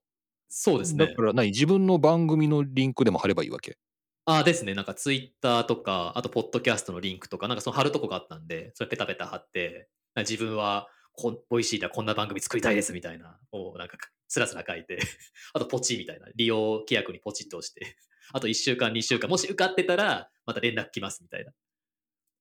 [0.49, 1.21] そうですねだか。
[1.23, 3.77] ら何自分の番組のリンクでも貼ればいいわけ？
[4.25, 4.73] ああですね。
[4.73, 14.99] なんかツイッターとか、あとポッドキャストのリンクとか、なんかその貼るとこがあったんで、それペタペタ貼って、自分はこんボイシーではこんな番組作りたいですみたいな、をなんかスラスラ書いて、
[15.53, 17.95] あとポチみたいな、利用規約にポチッと押して、
[18.33, 21.53] あと1週間、2週間、もし受かってたら、また連絡来ますみたいな。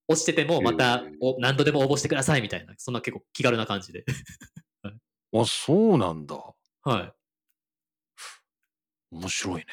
[0.09, 4.05] 落ちてても、またお何度でも応募してくださいみたいな、そんな結構気軽な感じで。
[5.33, 6.37] あそうなんだ。
[6.83, 7.16] はい。
[9.17, 9.67] 面白いね。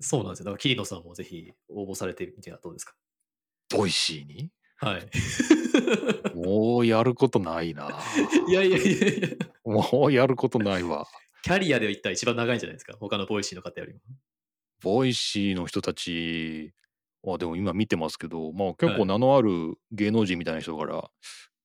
[0.00, 0.44] そうなんですよ。
[0.46, 2.94] だから、桐野さんもぜひ応募されてみてはどうですか？
[3.74, 4.50] ボイシーに？
[4.76, 5.06] はい。
[6.36, 7.88] もうやることないな。
[8.48, 9.28] いやいやいやいや。
[9.64, 11.06] もうやることないわ。
[11.42, 12.96] キャリアで言ったら一番長いんじゃないですか？
[13.00, 14.00] 他のボイシーの方よりも。
[14.82, 16.74] ボイシーの人たち、
[17.26, 20.94] あでも今見てますけど、まあ結構名のある芸能人みたいな人から、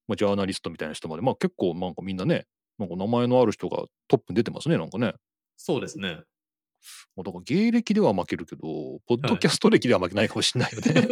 [0.08, 2.48] まあ、ジャーナリストみたいな人まで、まあ結構なんかみんなね、
[2.80, 5.14] なんか名前のある人がトップに出てますね、なんかね。
[5.58, 6.22] そうですね。
[7.16, 8.62] もうだから芸歴では負けるけど、
[9.08, 11.08] ポッドキャスト歴では負けないかもしれないよね。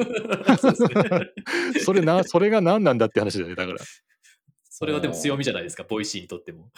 [1.84, 3.80] それな、それが何なんだって話だよね、だから。
[4.80, 6.72] それはでも強みじゃないですか、ボイシーにとっても。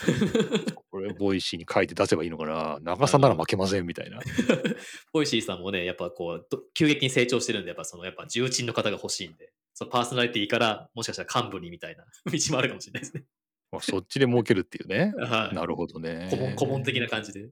[0.89, 2.80] これ、ボイシーに書いて出せばいいのかな。
[2.82, 4.19] 長さなら負けませんみたいな。
[5.13, 13.23] ボイシーさんもね、やっぱこう、ど急激に成長してるんで、やっぱその、やっぱ重鎮の方が欲しいんで、そのパーソナリティから、もしかしたら幹部にみたいな道もあるかもしれないですね。
[13.71, 15.13] まあ、そっちで儲けるっていうね。
[15.17, 15.56] はい。
[15.56, 16.27] なるほどね。
[16.32, 17.49] 顧問顧問的な感じで。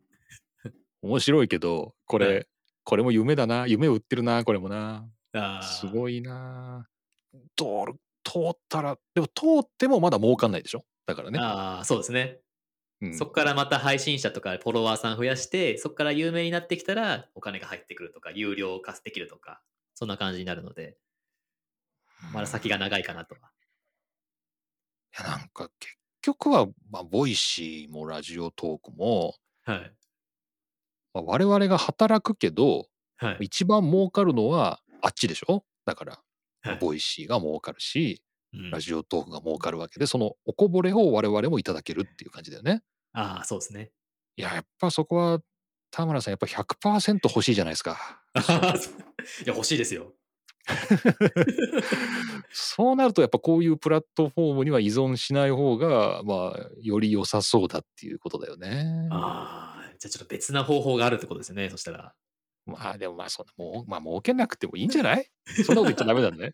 [1.01, 2.47] 面白いけど、これ、はい
[2.85, 3.67] これも夢だな。
[3.67, 5.07] 夢を売ってるな、これもな。
[5.61, 6.87] すごいな。
[7.55, 10.85] 通る、通ったら、でも通ってもまだ儲かんないでしょ？
[11.05, 11.37] だからね。
[11.39, 12.39] あー、そうですね。
[13.01, 19.61] うんそこからまた配信者とかフォロワーさん増やして、そこから有名になってきたらお金が入ってくるとか、有料化できるとか、
[19.93, 20.97] そんな感じになるので、
[22.33, 23.51] まだ先が長いかなとは。
[25.19, 29.95] いや、なんか結局は、まあ、ボイシーもラジオトークも、はい。
[31.13, 33.37] まあ、我々が働くけど、はい。
[33.41, 35.63] 一番儲かるのはあっちでしょ？
[35.85, 36.19] だから、
[36.61, 38.21] はいボイシーが儲かるし、
[38.53, 42.81] うんラジオトークが儲かるわけで、そのおこぼれを我々もいただけるっていう感じだよね。
[43.13, 43.91] ああ、そうですね。
[44.37, 45.39] いや、やっぱそこは、
[45.91, 48.21] 田村さん、やっぱ100%欲しいじゃないですか。
[49.45, 50.13] いや、欲しいですよ。
[52.51, 59.07] そうなると、やっぱこういうプラットフォームには依存しない方が、まあ、より良さそうだっていうことだよね。
[59.11, 62.13] ああ、じゃあちょっと別な方法があるってことですね、そしたら。
[62.65, 65.29] まあ、でもまあ、そんな、もう、まあ、儲けなくてもいいんじゃない？
[65.65, 66.53] そんなこと言っちゃダメだね。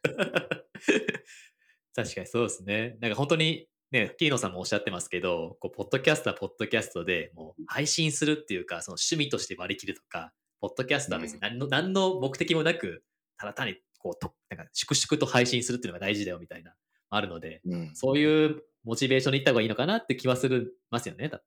[1.95, 2.97] 確かにそうですね。
[2.99, 13.03] なんか本当に、ね、キーノさんもおっしゃってますけど、こうポッドキャストはポッドキャストでもう配信するっていうか、その趣味として割り切るとか、ポッドキャストは別に何の,、何の目的もなく、
[13.37, 16.75] ただ単にこうとなんか粛々と配信するっていうのが大事だよみたいな、
[17.09, 17.95] あるので、うん。
[17.95, 21.29] そういうモチベーションにいった方がいいのかなって気はするますよね。
[21.29, 21.41] だ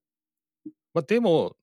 [0.94, 1.56] まあ、でも、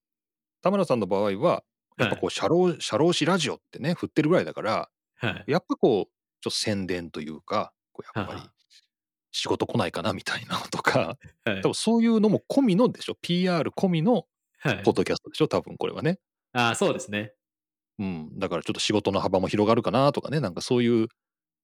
[0.65, 1.63] 田村さんの場合は、
[1.99, 5.45] やっぱこう、社労、社労士ラジオってね、振ってるぐらいだから、はい。
[5.47, 8.51] やっぱこう、ちょっと宣伝というか、こうやっぱりはは
[9.31, 14.25] 仕事来ないかなみたいなのとか、 はい多分そういうのも込みのでしょ ?PR 込みの
[14.59, 15.47] はいポッドキャストでしょ？
[15.47, 16.19] 多分これはね。
[16.53, 17.33] ああ、そうですね。
[17.99, 18.39] うん。
[18.39, 21.07] だからちょっと仕事の幅も広がるかなとかね、なんかそういう、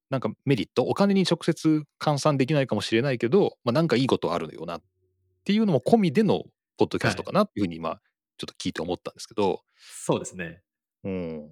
[0.09, 4.83] なんかメリット、お金に直接換算できないかもしれないけど、まあなんかいいことあるよなっ
[5.45, 6.43] ていうのも込みでの
[6.77, 7.99] ポッドキャストかなっていうふうに今、
[8.41, 9.63] ちょっと聞いて思ったんですけど、
[9.97, 10.63] そうですね。
[11.03, 11.49] うん。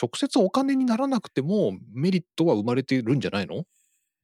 [0.00, 3.66] 直接お金にならなくてもメリットは生まれてるんじゃないの？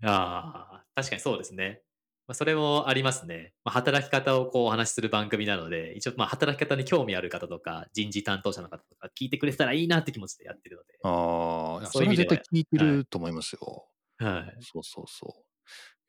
[0.05, 1.83] ああ、確かにそうですね。
[2.27, 3.55] まあ、それもありますね。
[3.65, 10.99] まあ、働き方をこうお話しする番組なので、一応まあ働き方に興味ある方とか、人事担当者の方とか聞いてくれてたらいいなって気持ちでやってるので。
[11.03, 13.89] ああ、そそうれは絶いう意味では対聞いてると思いますよ。
[14.19, 14.63] はい。
[14.63, 15.41] そうそうそう。
[15.43, 15.45] い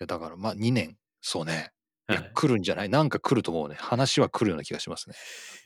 [0.01, 1.73] やだからまあ2年、そうね。
[2.09, 2.89] いや、はい、来るんじゃない？
[2.89, 3.75] なんか来ると思うね。
[3.79, 5.15] 話は来るような気がしますね。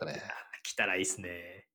[0.06, 0.22] ね。
[0.64, 1.66] 来たらいいですね。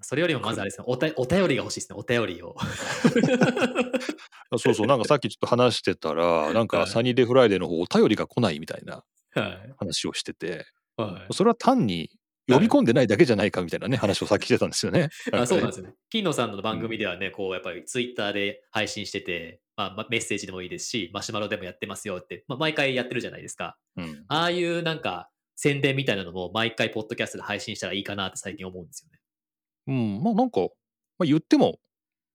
[0.00, 2.56] それよりもまずあれですね、おたお便りが欲しいですね、お便りを。
[4.50, 6.84] あそうそう、なんかさっきちょっと話してたら、なんはい。
[6.84, 9.04] かサニーデイフライデーの方お便りが来ないみたいな
[9.34, 9.74] はい。
[9.78, 11.34] 話をしてて、はい。
[11.34, 12.10] それは単に
[12.48, 15.10] 呼び込んでないだけじゃないかみたいなね、話をさっきしてたんですよね。
[15.32, 15.94] あそうなんすですよね。
[16.10, 23.76] 金野さんの番組ではね、こうやっぱりツイッターで配信してて、まあまあ、メッセージでもいいですし、マシュマロでもやってますよって、まあ、毎回やってるじゃないですか。
[23.96, 24.24] うん。
[24.28, 29.20] ああいうなんか宣伝みたいなのも毎回ポッドキャストで配信したらいいかなって最近思うんですよね。
[29.86, 30.66] うん、まあなんか、ま
[31.22, 31.78] あ、言っても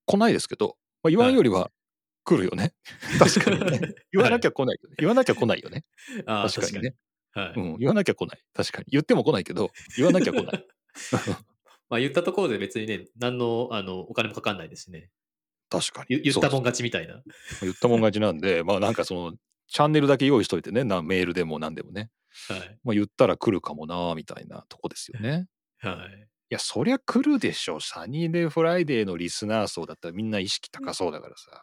[0.05, 1.69] 来ないですけど、まあ、言わんよりは
[2.23, 2.73] 来るよね。
[3.19, 3.95] 確かにね。
[4.11, 4.77] 言わなきゃ来ない。
[4.97, 5.83] 言わなきゃ来ないよね。
[6.25, 6.95] ああ確かにね。
[7.37, 8.39] はいうん、言わなきゃ来ない。
[8.53, 8.85] 確かに。
[8.89, 10.65] 言っても来ないけど、言わなきゃ来ない。
[11.89, 15.11] まあ言ったところで別にね、何のあのお金もかかんないですしね。
[15.69, 16.19] 確かに。
[16.21, 17.21] 言言ったもん勝ちみたいな。
[17.61, 19.33] 言ったもん勝ちなんで、まあなんかその、
[19.67, 22.09] チャンネルだけ用意しといてね、なメールでも何でもね。
[22.49, 22.79] はい。
[22.83, 25.47] まあ言ったら来るかもな、みたいなとこですよね。
[25.77, 26.27] はい。
[26.49, 27.79] いや、そりゃ来るでしょ。
[27.79, 31.61] サニーデイフライデーのリスナー層だったらみんな意識高そうだからさ。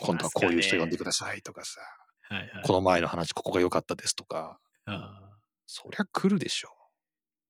[0.00, 1.80] 今度はこういう人呼んでくださいとかさ。
[2.28, 2.62] はいはい。
[2.64, 4.58] この前の話ここが良かったですとか。
[4.86, 6.68] ああそりゃ来るでしょ。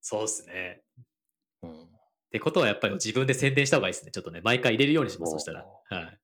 [0.01, 0.83] そうですね。
[1.63, 1.71] うん。
[1.73, 1.87] っ
[2.31, 4.11] てことはやっぱり自分で宣伝した方がいいですね。
[4.11, 5.67] ちょっとね、毎回入れるようにします、そしたら。
[5.91, 6.19] はい。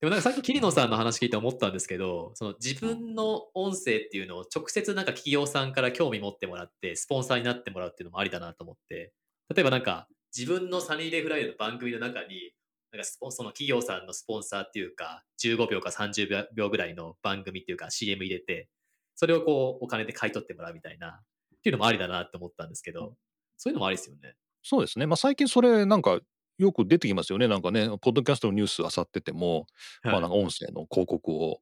[0.00, 9.12] でもなんかさっき桐野さんの話聞いて思ったんですけど、その自分の音声っていうのを直接なんか企業さんから興味持ってもらって、スポンサーになってもらうっていうのもありだなと思って、
[9.54, 12.52] 例えばなんか自分のサニーデイフライデーの番組の中に、
[12.92, 18.68] なんかスポンその企業さんのスポンサーっていうか、15秒か30秒秒ぐらいの番組っていうか CM 入れて、
[19.14, 21.20] それをこうお金で買い取ってもらうみたいな、
[21.56, 23.16] っていうのもありだなって思ったんですけど、
[23.56, 24.34] そういうのもありですよね。
[24.62, 25.06] そうですね。
[25.06, 26.20] まあ最近それなんか
[26.58, 27.48] よく出てきますよね。
[27.48, 29.66] なんかね、ポッドキャストのニュース漁ってても、
[30.04, 31.60] まあはいなんか音声の広告を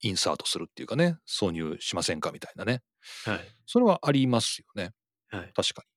[0.00, 2.82] インサートするっていうかね、挿入しませんかみたいなね。
[3.24, 3.40] はい。
[3.66, 4.92] それはありますよね。
[5.28, 5.52] はい。
[5.54, 5.88] 確かに。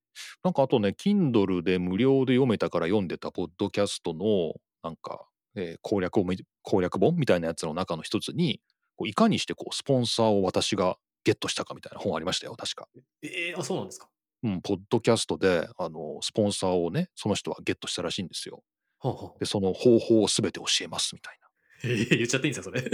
[0.44, 8.62] なんかあとね、Kindle で無料で読めたから読んでたポッドキャストのなんか、えー攻略をめ攻略本みたいなやつの中の一つに、
[8.98, 12.90] こういかにしてこうスポンサーを私がゲットしたかみたいな本ありましたよ、確か。
[13.24, 14.10] えー、あ、そうなんですか。
[14.44, 18.64] うん、ポッドキャストであのスポンサーをね、その人はゲットしたらしいんですよ。
[19.00, 21.38] ほうほうで、その方法を全て教えますみたい
[21.84, 22.82] えー、言っちゃっていいんですか、それ。
[22.82, 22.88] な。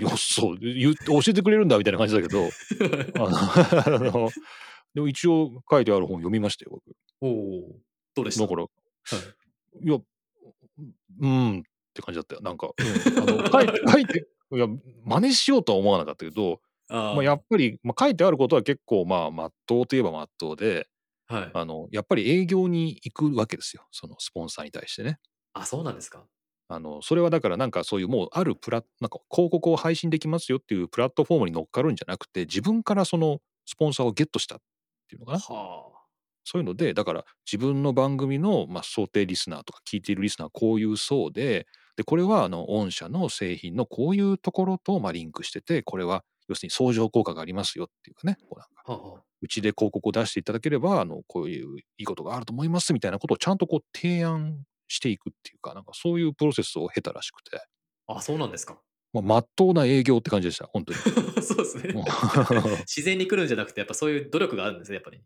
[0.00, 2.48] いや、そう、言って教えてくれるんだみたいな感じだけど、
[3.16, 3.28] あの
[4.08, 4.30] あの
[4.94, 6.96] でも一応書いてある本読みましたよ、僕。
[7.20, 7.80] おお。
[8.14, 8.42] どうでした？
[8.42, 9.98] だから、はいいや、
[11.20, 11.62] うんっ
[11.94, 12.40] て感じだったよ。
[12.40, 14.66] なんか、うん、あの 書いて、書いて、いや、
[15.04, 20.88] 真似しようとは思わなかったけど、あまあ、やっぱり、まあ、書いてあることは結構、まあ、まっとうといえばまっとうで、
[21.28, 21.52] はい。
[21.52, 23.86] あの、やっぱり営業に行くわけですよ。
[23.92, 25.18] そのスポンサーに対してね。
[25.54, 26.26] あ、そうなんですか。
[26.68, 34.58] あの、それはだからなんかそういうもうあるプラなんか広告を配信できますよっていうプラットフォームに乗っかるんじゃなくて、自分からそのスポンサーをゲットしたっ
[35.08, 35.38] ていうのかな。
[35.38, 36.06] は
[36.44, 49.22] そういうので、だから自分の番組の、まあ、想定リスナーとか聞いているリスナーはこういう層で、で、これはあの御社の製品のこういうところとまあリンクしてて、これは要するに相乗効果がありますよっていうかね、こうなんか。
[49.42, 57.60] うちで広告を出していただければ、あの、こういういいことがあると思いますみたいなことをちゃんとこう提案していくっていうか、なんかそういうプロセスを経たらしくて、
[58.06, 58.78] あ、そうなんですか。
[59.12, 60.98] まあ、真っ当な営業って感じでした、本当に。
[61.42, 62.04] そうですねも。
[62.86, 65.20] 自然に来るんじゃなくて、やっぱそういう努力があるんですね、やっぱり。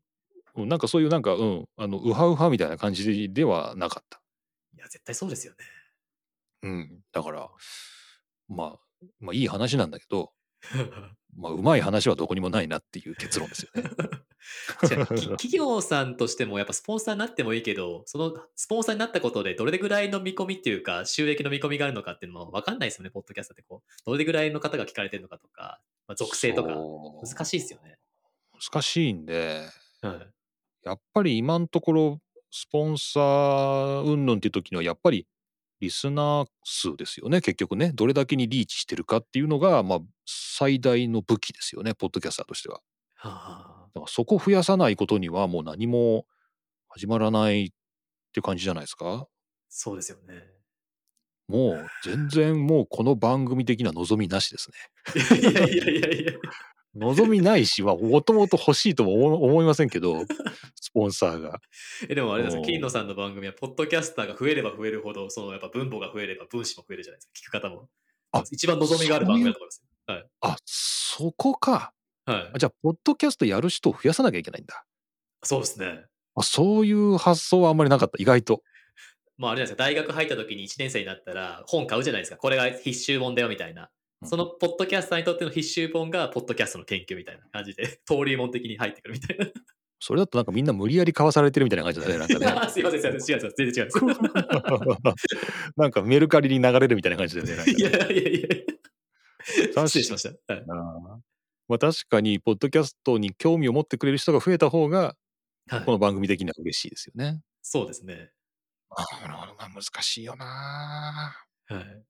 [0.56, 4.20] うなんかそういうなんか、うん、あの、ウハウハみたいな感じではなかった。
[4.76, 5.64] いや、絶対そうですよね。
[6.62, 7.00] うん。
[7.12, 7.48] だから、
[8.48, 8.78] まあ、
[9.18, 10.32] まあいい話なんだけど、
[11.36, 13.90] まあうまい話はどこにもないなっていう結論ですよね。
[14.86, 23.90] じゃあき企業さんとしてもやっぱスポンサーになってもいいけど、そのスポンサーになったことでどれぐらいの見込みっていうか、収益の見込みがあるのかっていうのも分かんないですよね、ポッドキャストってこう。
[24.06, 27.98] どれぐらいの方が聞かれてるのかとか、まあ、属性とか、難しいですよね。
[28.72, 29.66] 難しいんで、
[30.00, 30.32] はい。
[30.82, 32.20] やっぱり今のところ、
[32.50, 35.26] スポンサー云々っていう時には、やっぱり
[35.80, 37.92] リスナー数ですよね、結局ね。
[37.94, 42.80] どれだけにリーチしてるかっていうのが、まあ、最大の武器ですよね、ポッドキャスターとしては。
[43.14, 46.26] はあ、だからそこ増やさないことには、もう何も
[46.88, 47.68] 始まらないっ
[48.32, 49.26] ていう感じじゃないですか。
[49.68, 50.42] そうですよね。
[51.48, 54.76] もう全然もうこの番組的な望みなしですね。
[55.40, 56.32] いやいやいやいや。
[56.96, 60.24] 望みないしはもともと欲しいとも思思いませんけど、
[60.74, 61.60] スポンサーが。
[62.08, 67.88] えでもあれですよ、おーキーノさんの番組は、ポッドキャスターが増えれば増えるほど、そのやっぱ分母が増えれば分子も増えるじゃないですか、聞く方も。
[68.32, 70.30] あ一番望みがある番組だと思いますよ。
[70.40, 71.92] あ、そこか。
[72.26, 72.58] はい。
[72.58, 74.84] じゃあ、ポッドキャストやる人を増やさなきゃいけないんだ。
[75.42, 76.04] そうですね。
[76.34, 78.62] あそういう発想はあんまりなかった、意外と。
[79.36, 82.36] まああれじゃないですか、大学入った時に1年生になったら本買うじゃないですか。
[82.36, 83.90] これが必修本だよみたいな。
[84.22, 89.46] うんそのポッドキャスターにとっての必修本がポッドキャストの研究みたいな感じで、 登竜門的に入ってくるみたいな。
[89.98, 92.18] それだとなんかみんな無理やり買わされてるみたいな感じだね。
[92.18, 92.68] なんかね。
[92.70, 93.54] すいません、すいません、違います。
[93.56, 93.90] 全然違い
[95.02, 95.72] ます。
[95.76, 97.56] なんかメルカリに流れるみたいな感じだよね。
[97.56, 98.48] なんかね いやいやいや
[99.74, 100.54] 確失礼しました。
[100.54, 100.64] はい。
[100.66, 105.16] まあ、確かに、ポッドキャストに興味を持ってくれる人が増えた方が、
[105.68, 107.40] はいこの番組的には嬉しいですよね。
[107.62, 108.32] そうですね。
[108.90, 109.04] あ
[109.68, 111.36] 難しいよな。
[111.66, 112.04] はい。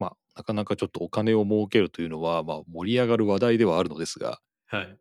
[0.00, 4.98] まあ、なかなかちょっとお金を儲けるというのは、まあ、盛り上がる話題ではあるのですが、はい。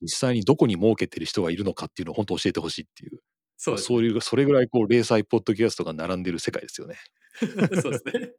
[0.00, 3.20] 実際にどこに儲けてる人がいるのかっていうのを本当教えてほしいっていう、
[3.56, 6.96] そうそういう、それぐらいこう、零細ポッドキャストが並んでる世界ですよね。
[7.82, 8.32] そうですね。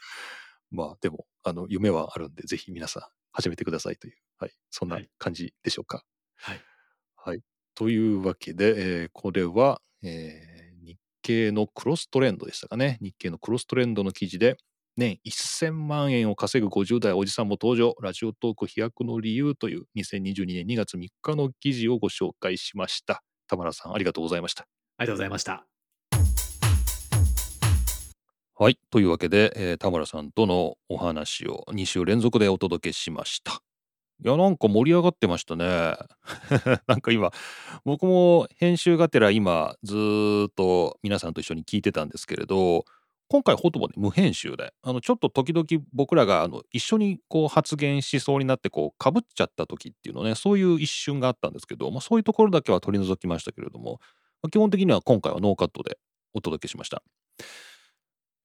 [0.70, 6.04] まあ、でも、あの、夢はあるんで、ぜひ皆さん、始めてくださいという、はい、そんなはい感じでしょうか。
[6.36, 6.60] はい。
[7.16, 7.42] はい。
[7.74, 12.98] というわけで、えーこれは、えー日経のクロストレンドでしたかね。
[13.00, 14.56] 日経のクロストレンドの記事で、
[14.96, 23.22] 年1000万円を稼ぐ50代おじさんも登場、ラジオトーク飛躍の理由という2022年2月3日の記事をご紹介しました。
[23.46, 24.66] 田村さん、ありがとうございました。
[24.96, 25.66] ありがとうございました。
[28.58, 28.78] はい。
[28.90, 33.60] というわけで、えー田村さんとのお話を2週連続でお届けしました。
[34.24, 35.66] いや、なんか盛り上がってましたね。
[36.88, 37.32] なんか今、
[37.84, 42.86] 僕も編集がてら今、ずーっと皆さんと一緒に聞いてたんですけれど、
[43.28, 54.00] 今回ほとぼね、無編集で、あの、ちょっと時々僕らがあの一緒にこう発言しそうになって、かぶっちゃった時っていうのね、そういう一瞬があったんですけど、まあそういうところだけは取り除きましたけれども、
[54.42, 55.98] まあ基本的には今回はノーカットで
[56.34, 57.02] お届けしました。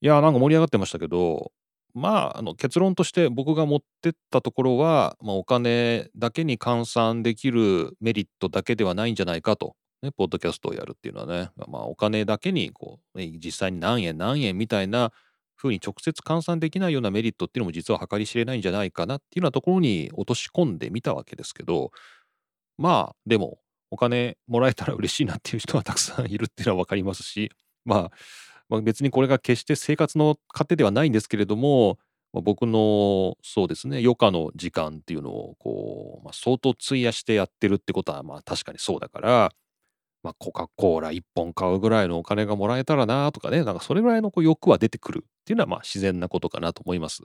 [0.04, 1.52] いやーなんか盛り上がってましたけど
[1.94, 15.12] まああの結論として僕が持ってったところは、まあ、お金だけに換算できるメリットだけではないんじゃないかとね、ポッドキャストをやるっていうのはね、まあ、お金だけにこう、実際に何円何円みたいな
[15.62, 21.92] 風に直接換算できないようなメリットっていうのも実は計り知れないんじゃないかなっていうようなところに落とし込んでみたわけですけど
[22.78, 23.60] まあでも
[23.92, 27.52] お金もらえたら嬉しいなっていう人はたくさんいるっていうのは分かりますし、
[27.86, 28.12] まあ、
[28.70, 32.00] まあ別にこれが決して生活の糧ではないんですけれども、
[32.34, 39.52] まあ、僕のそうですね余暇の時間っていうのをこう、まあ、相当費やしてやってるってことはまあ確かにそうだから
[40.24, 47.24] まあ、コカ・コーラ1本買うぐらいのお金がもらえたらなとかね、なんかそれぐらいのこう欲は出てくるっていうのはまあ自然なことかなと思います。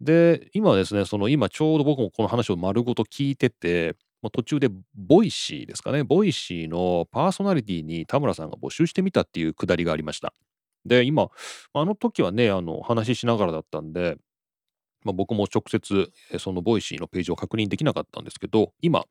[0.00, 10.32] で、今ですね、その今ちょうど僕もこの話を丸ごと聞いてて、まあ、途中でボイシーですかね、ボイシーのパーソナリティに田村さんが募集してみたっていうくだりがありました。
[10.84, 11.28] で、今、
[11.72, 14.16] あの時はね、あの話ししながらだったんで、
[15.04, 19.04] まあ、僕も直接そのボイシーのページを確認できなかったんですけど、今、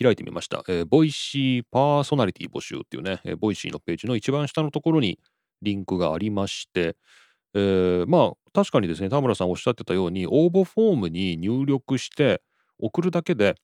[0.00, 0.64] 開いてみました。
[0.68, 5.18] えー、ボイシーパーソナリティ募集っていうね、えー、ボイシーのページの一番下のところに
[5.60, 6.96] リンクがありまして、
[7.54, 12.42] えー、まあ確かにですね、田村さんおっしゃってたように、応募フォームに入力して
[12.78, 13.54] 送るだけで、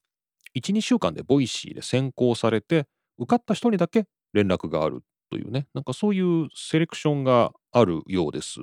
[0.56, 2.86] 1、2週間でボイシーで選考されて、
[3.18, 8.60] 受かった人にだけ連絡があるというね、なんかそういうセレクションがあるようです。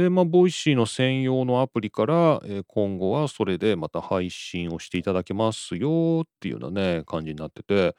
[0.00, 7.94] で、まあ、ボイシーの専用のアプリから、えー、今後はそれでまた配信をしていただけますよっていうようなね、感じになってて、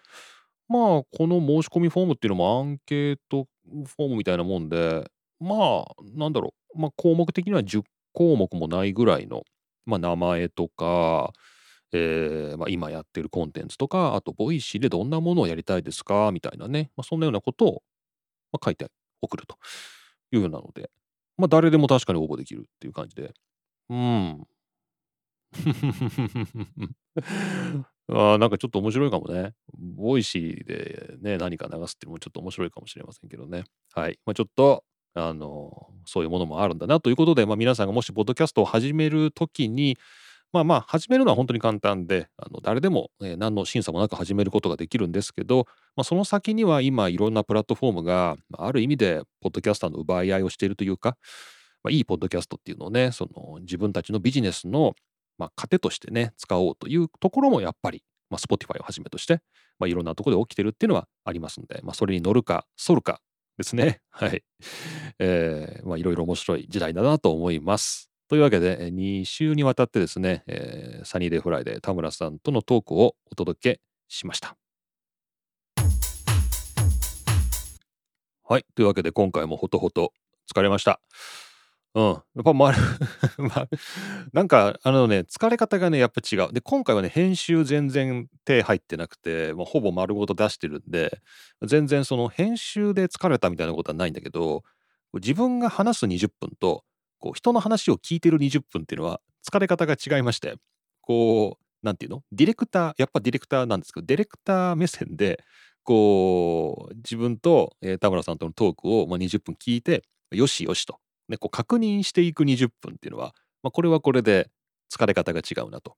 [0.67, 5.85] まあ、この申し込みフォームっていうのもアンケートフォームみたいなもんで、まあ、
[6.15, 7.83] なんだろう、まあ、項目的には10
[8.13, 9.43] 項目もないぐらいの、
[9.85, 11.33] まあ、名前とか、
[11.93, 17.83] えーまあ、今やってるコンテンツとか、あと、ボイシーでどんなものをやりたいですかみたいなね、まあ、そんなようなことを、
[18.51, 18.87] まあ、書いて
[19.21, 19.57] 送ると
[20.31, 20.89] いうようなので、
[21.37, 23.33] まあ誰でも確かに応募できるっていう感じで。
[23.89, 24.47] うん。
[28.13, 29.53] あなんかちょっと面白いかもね。
[29.77, 33.63] ボイシーでね、何か流すっていうのもちょっと面白いかもしれませんけどね。
[33.93, 34.19] はい。
[34.25, 39.97] まあ、ちょっと、あの、そういうものもあるんだなということで、まあ、皆さんがもしポッドキャストを始めるときに、
[40.53, 51.15] まあまあ、始めるのは本当に簡単で、あの誰でも、え、何の審査もなく始めることができるんですけど、まあ、その先には今いろんなプラットフォームが、ある意味で、ポッドキャスターの奪い合いをしているというか、
[51.83, 54.93] まあ、いいポッドキャストっていうのをね、その自分たちのビジネスの、
[55.37, 59.39] まあ、糧としてね、使おうというところもやっぱり、まあ、Spotify をはじめとして、
[59.79, 63.21] まあ、いろんなところで起きてるっていうのはありますんで、まあ、それに乗るか、反るか
[63.57, 64.01] ですね。
[64.09, 64.43] はい。
[65.19, 68.10] えー、まあ、いろいろ面白い時代だなと思います。
[68.31, 74.55] というわけで、2週にわたってですね、えー、サニーデイフライデー田村さんとのトークをお届けしました。
[78.47, 78.65] はい。
[78.73, 80.13] というわけで、今回もほとほと
[80.49, 81.01] 疲れました。
[81.93, 82.05] うん。
[82.05, 82.73] やっぱ、まあ、
[83.37, 83.67] まあ、
[84.31, 86.53] なんか、あのね、疲れ方がね、やっぱ違う。
[86.53, 91.19] で、今回はね、編集全然手入ってなくて、まあ、ほぼ丸ごと出してるんで、
[91.63, 94.63] 全然その編集で疲れたみたいなことはないんだけど、
[95.15, 96.85] 自分が話す20分と、
[97.21, 100.55] こう人の話を聞いてる20分っていうのは疲れ方が違いまして
[100.99, 102.23] こうなんていうの？
[102.31, 105.43] ディレクターやっぱディレクターなんですけどディレクター目線で
[105.83, 110.99] こう自分と、えー、田村さんとのトークを、まあ、20分聞いてよしよしと、
[111.29, 114.49] ね、こう確認していく20分っていうのは、まあ、これはこれで
[114.93, 115.95] 疲れ方が違うなと。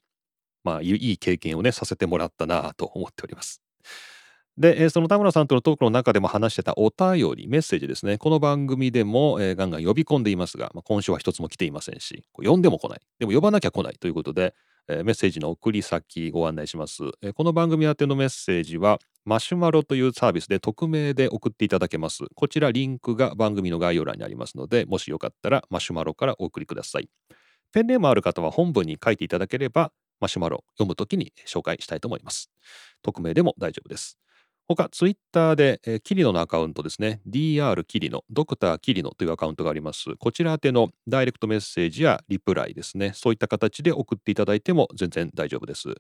[0.63, 3.61] まあいい経験をねさせてもらったなと思っております。
[4.58, 8.20] で、その田村さんとのトークの中でも話してたお便り、メッセージですね。
[8.20, 13.01] この番組でも、えー、ガンガン呼び込んでいますが、まあ、今週は一つも来ていませんし、呼んでも来ない。
[13.18, 14.54] でも呼ばなきゃ来ないということで、
[14.88, 22.24] えー、メッセージの送り先ご案内します、えー、この番組宛てのメッセージは、マシュマロというサービスで匿名で送っていただけます。
[22.36, 27.10] こちらリンクが番組の概要欄にありますので、もしよかったらマシュマロからお送りください。
[27.72, 32.51] ペンネームある方は本文に書いていただければ、マシュマロ読むときに紹介したいと思います。
[33.01, 34.20] 匿名でも大丈夫です。
[34.68, 37.22] 他、ツイッターで、えー、キリノのアカウントですね。
[37.28, 40.16] dr キリノ、ドクターキリノというアカウントがあります。
[40.18, 43.11] こちら宛てのダイレクトメッセージやリプライですね。
[43.14, 45.93] そういった形で送っていただいても全然大丈夫です。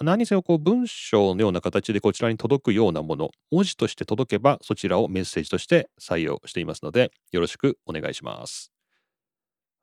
[0.00, 8.72] 何せよこう文章のような形でこちらに届くようなもの、文字として届けばそちらをメッセージとして採用していますので、よろしくお願いします。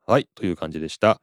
[0.06, 1.20] はい、という感じでした。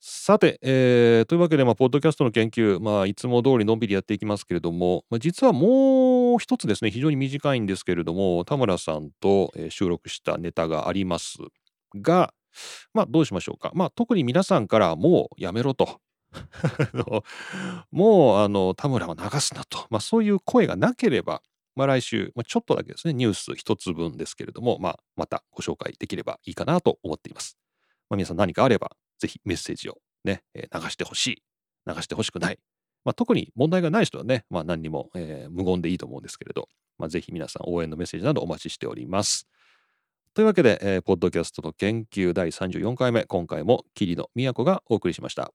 [0.00, 11.38] さて、えー、というわけで、まあ、ポッドキャストの研究、まあ、いつも通りのんびりやっていきますけれども、まあ、実はもう一つですね、非常に短いんですけれども、田村さんと、収録したネタがあります
[11.96, 12.32] が、
[12.94, 13.72] まあ、どうしましょうか。
[13.74, 16.00] まあ、特に皆さんからもうやめろと。
[17.90, 19.86] もう、あの、田村は流すなと。
[19.90, 21.42] まあ、そういう声がなければ、
[21.74, 27.58] まあ、来週、まあ、ちょっとだけですね、ニュース一つ分ですけれども、まあ、またご紹介できればいいかなと思っています。
[28.10, 31.42] まあ、皆さん何かあれば、ぜひメッセージをね、流してほしい、
[31.86, 32.58] 流してほしくない。
[33.04, 39.46] まあ、特に問題がない人はね、まあ、何にも、えー無言でいいと思うんですけれど、まあ、ぜひ皆さん応援のメッセージなどお待ちしております。
[40.34, 45.52] というわけで、えーポッドキャストの研究第34回目、今回も桐野都がお送りしました。